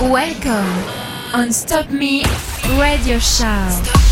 Welcome 0.00 0.82
on 1.32 1.52
Stop 1.52 1.90
Me 1.90 2.24
Radio 2.78 3.18
Show. 3.20 4.05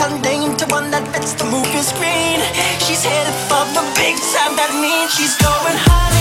turn 0.00 0.22
day 0.22 0.40
one 0.72 0.90
that 0.90 1.04
fits 1.12 1.34
the 1.34 1.44
movie 1.44 1.84
screen. 1.84 2.40
She's 2.84 3.04
headed 3.04 3.36
for 3.48 3.64
the 3.76 3.84
big 4.00 4.16
time, 4.32 4.56
that 4.56 4.72
means 4.80 5.12
she's 5.12 5.36
going 5.36 5.76
hard. 5.76 6.19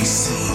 we. 0.00 0.47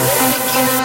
Thank 0.00 0.72
you. 0.72 0.77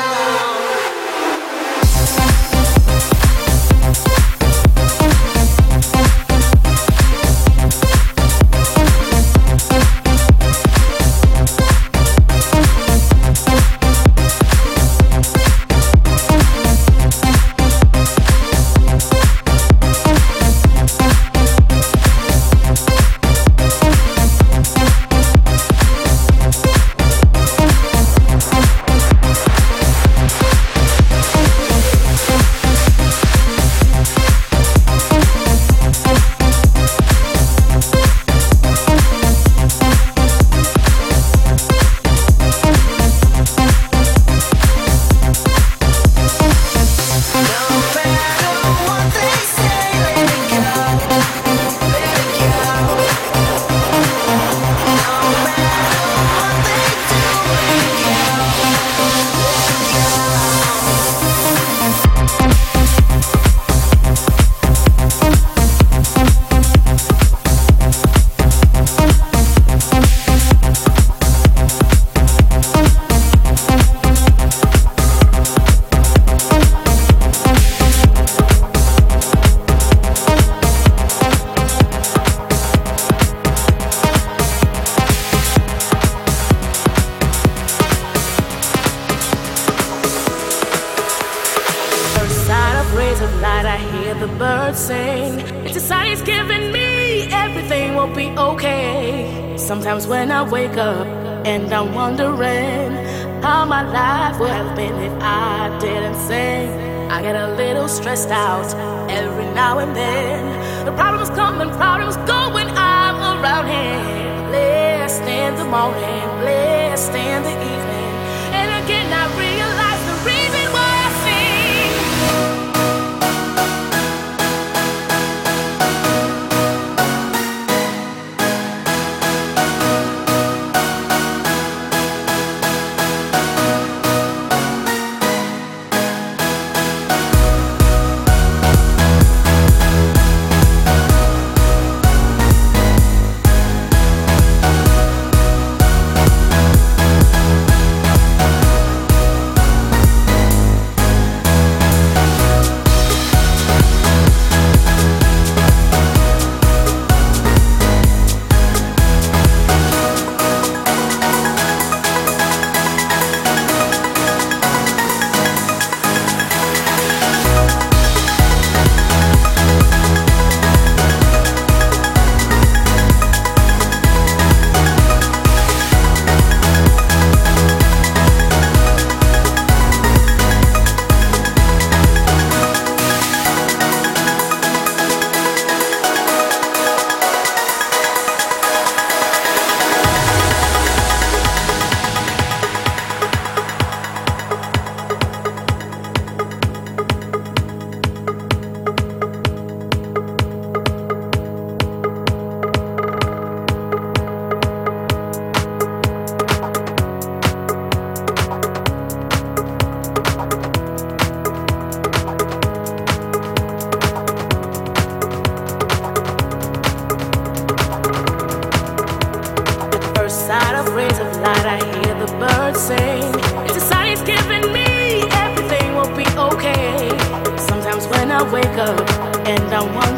morning, 115.74 116.30
blessed 116.42 117.16
in 117.16 117.42
the 117.42 117.50
evening, 117.50 118.14
and 118.54 118.86
again 118.86 119.12
I 119.12 119.40
read. 119.40 119.53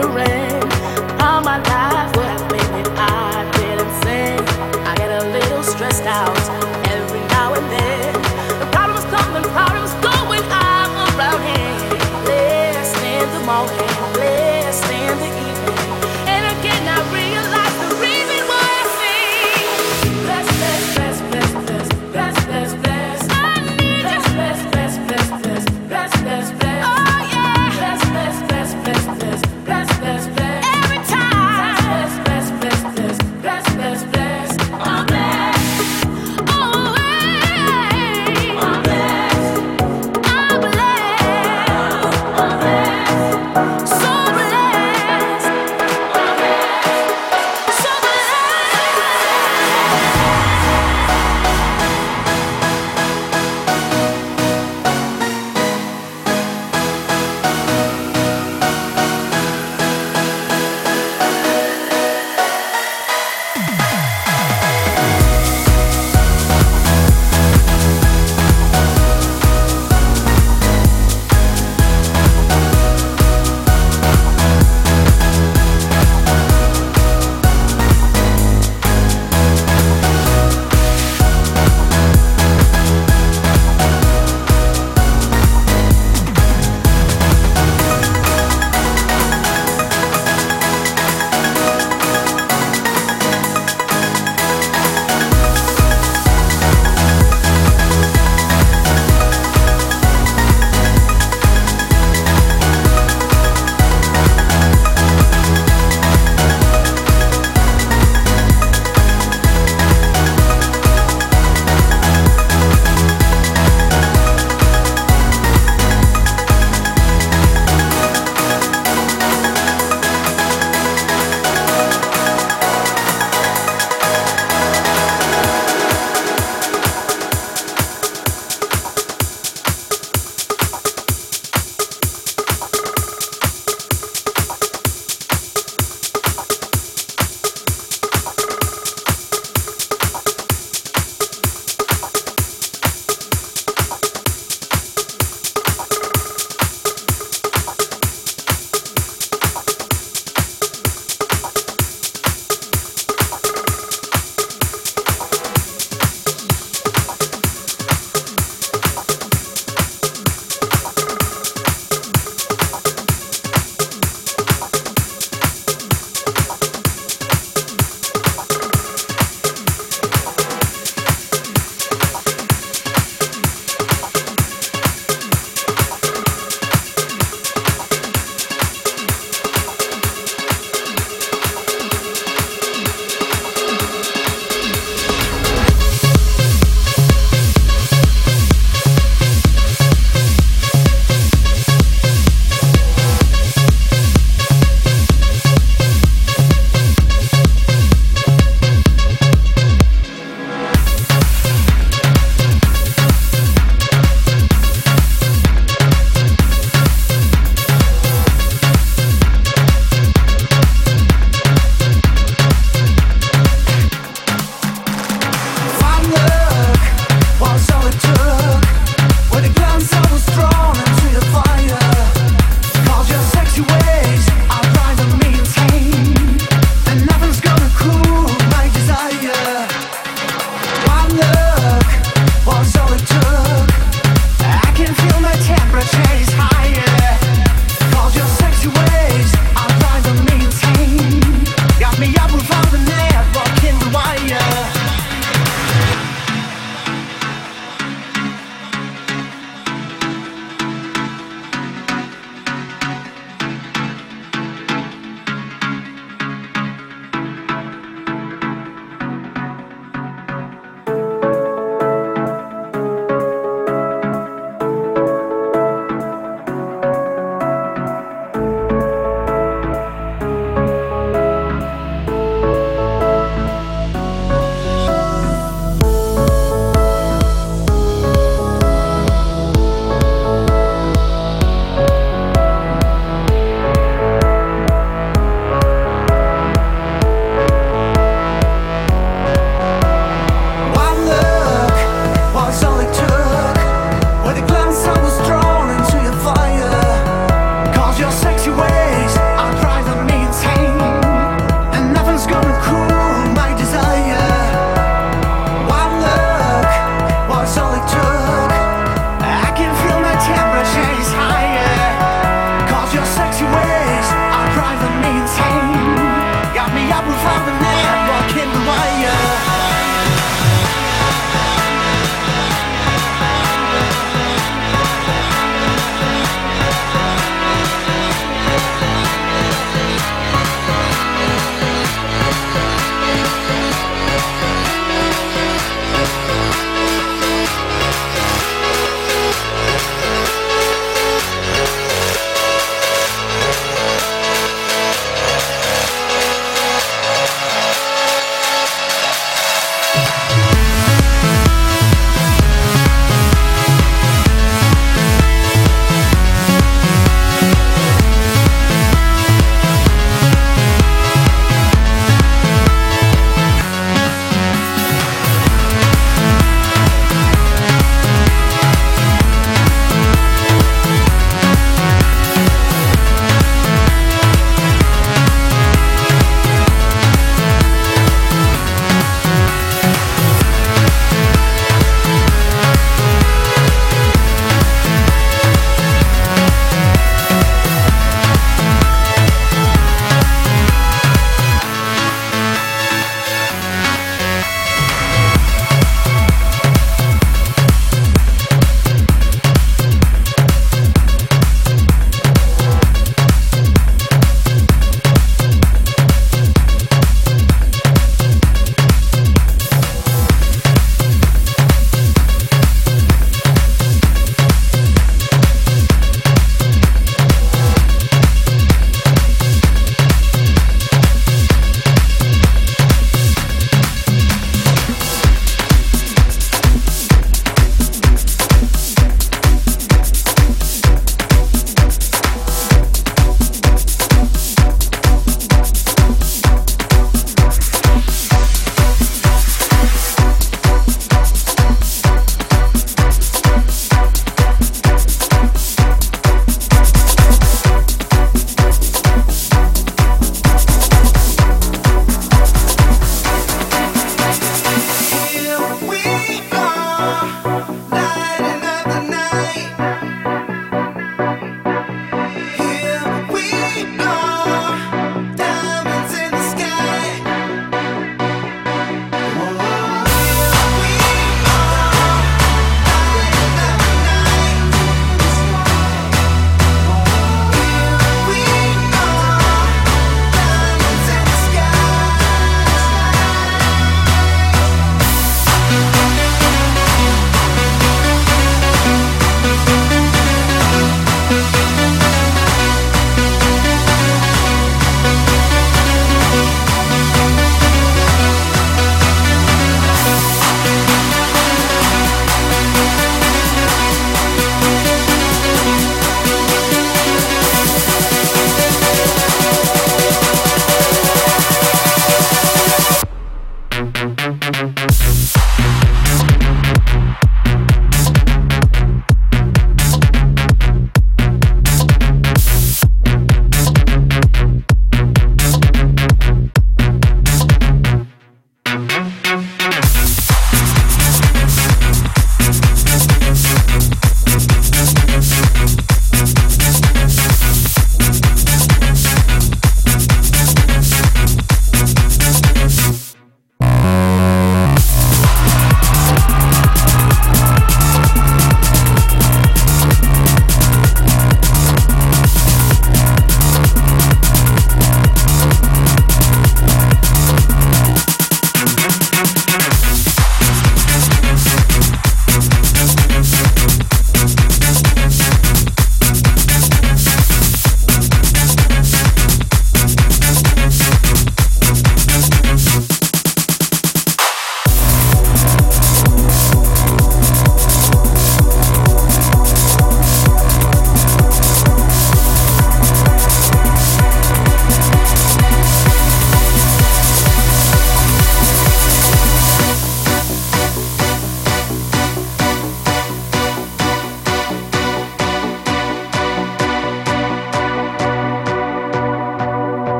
wondering 0.00 0.62
all 1.20 1.40
my 1.42 1.58
life. 1.62 2.27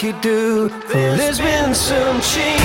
You 0.00 0.12
do. 0.20 0.68
There's 0.92 1.40
been 1.40 1.74
some 1.74 2.20
change. 2.20 2.57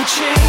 and 0.00 0.08
change. 0.08 0.39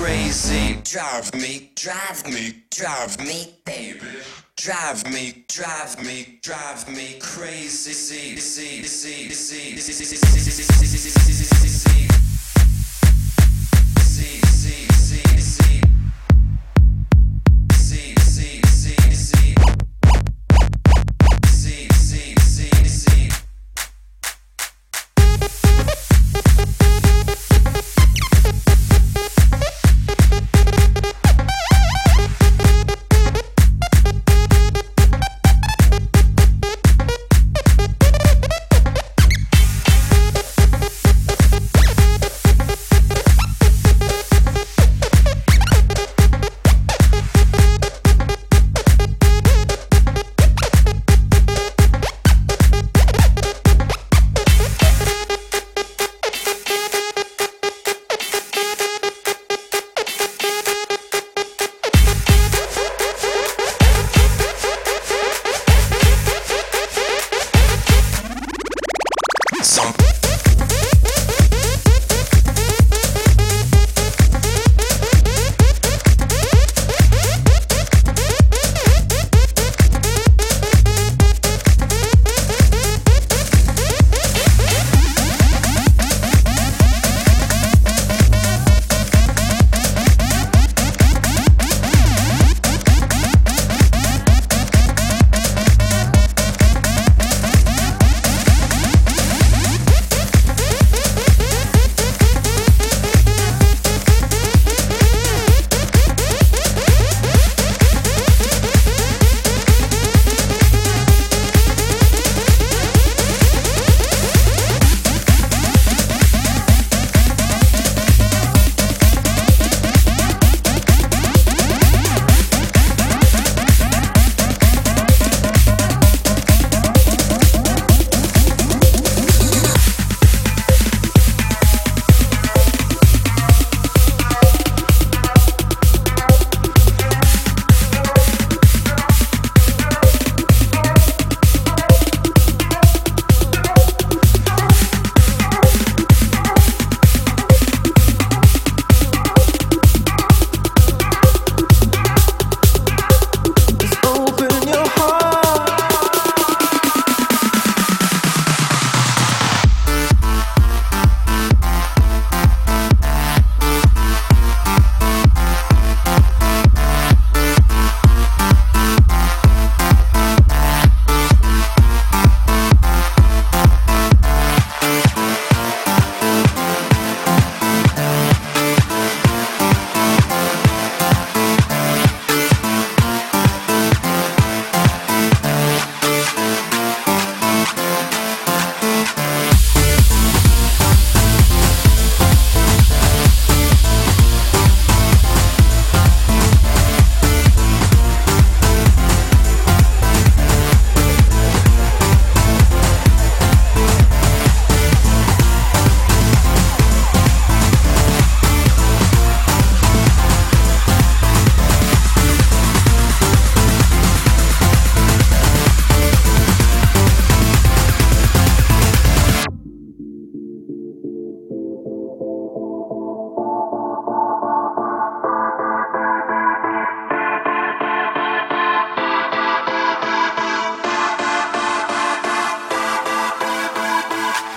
Crazy. 0.00 0.80
Drive 0.82 1.34
me, 1.34 1.70
drive 1.76 2.24
me, 2.24 2.64
drive 2.70 3.18
me, 3.18 3.54
baby. 3.66 4.00
Drive 4.56 5.04
me, 5.12 5.44
drive 5.48 6.02
me, 6.04 6.38
drive 6.42 6.88
me 6.88 7.18
crazy. 7.20 7.90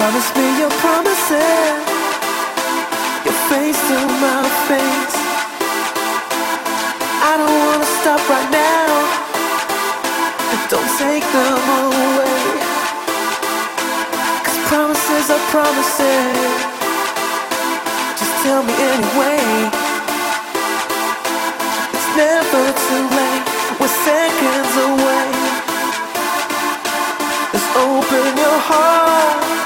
Promise 0.03 0.35
me 0.35 0.59
your 0.59 0.69
promises. 0.83 1.79
Your 3.23 3.37
face 3.47 3.79
to 3.87 3.97
my 4.19 4.43
face. 4.67 5.15
I 7.23 7.39
don't 7.39 7.57
wanna 7.63 7.87
stop 8.03 8.19
right 8.27 8.51
now. 8.51 8.91
Don't 10.67 10.91
take 10.99 11.23
them 11.31 11.63
away. 11.87 12.43
Cause 14.43 14.59
promises 14.67 15.31
are 15.31 15.43
promises. 15.55 16.51
Just 18.19 18.35
tell 18.43 18.61
me 18.61 18.75
anyway. 18.91 19.39
It's 21.95 22.09
never 22.19 22.63
too 22.87 23.05
late. 23.07 23.45
We're 23.79 23.95
seconds 24.03 24.73
away. 24.83 25.31
Just 27.55 27.69
open 27.77 28.37
your 28.43 28.59
heart. 28.67 29.62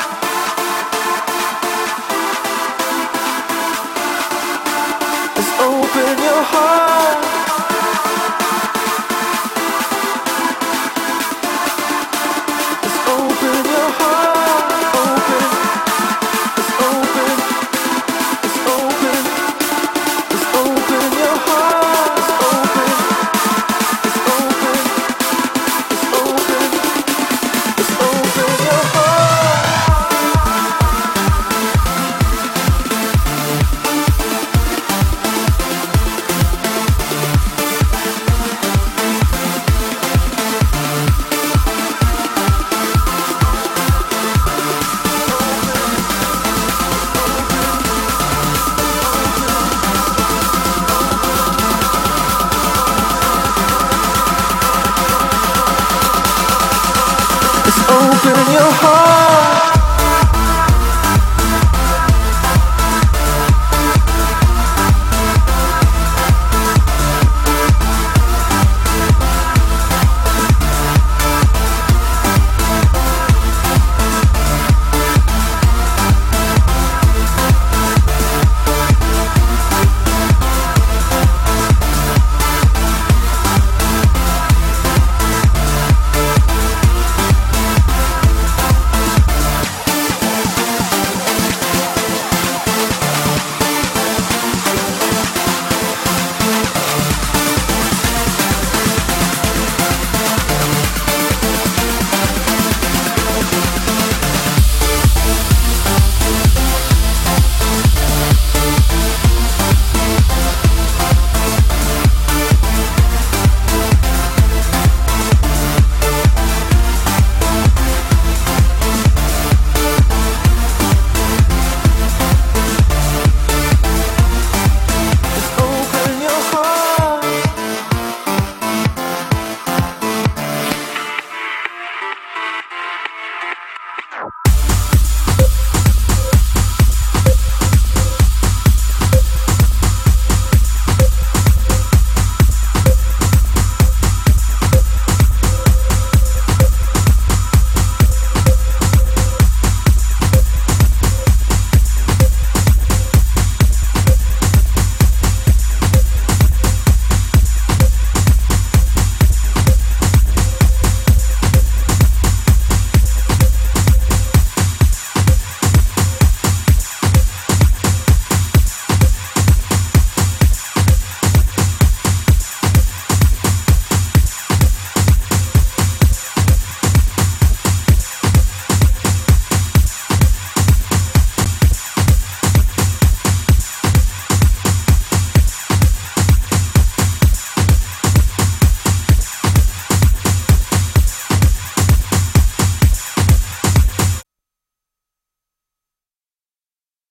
Open 6.00 6.24
your 6.24 6.44
heart. 6.44 7.57